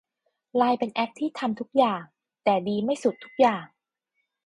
[0.55, 2.03] ไลน์เป็นแอปที่ทำทุกอย่าง
[2.43, 3.65] แต่ดีไม่สุดทุกอย่าง